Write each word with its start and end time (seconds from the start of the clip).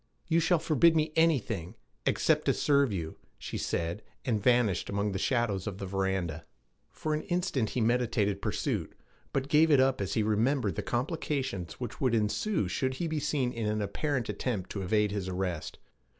'You 0.25 0.39
shall 0.39 0.57
forbid 0.57 0.95
me 0.95 1.13
anything 1.15 1.75
except 2.07 2.45
to 2.45 2.55
serve 2.55 2.91
you,' 2.91 3.17
she 3.37 3.59
said, 3.59 4.01
and 4.25 4.41
vanished 4.41 4.89
among 4.89 5.11
the 5.11 5.19
shadows 5.19 5.67
of 5.67 5.77
the 5.77 5.85
veranda. 5.85 6.43
For 6.89 7.13
an 7.13 7.21
instant 7.21 7.69
he 7.77 7.81
meditated 7.81 8.41
pursuit, 8.41 8.95
but 9.31 9.47
gave 9.47 9.69
it 9.69 9.79
up 9.79 10.01
as 10.01 10.15
he 10.15 10.23
remembered 10.23 10.73
the 10.73 10.81
complications 10.81 11.73
which 11.73 12.01
would 12.01 12.15
ensue 12.15 12.67
should 12.67 12.95
he 12.95 13.05
be 13.07 13.19
seen 13.19 13.53
in 13.53 13.79
apparent 13.79 14.27
attempt 14.27 14.71
to 14.71 14.81
evade 14.81 15.11
his 15.11 15.29
arrest. 15.29 15.77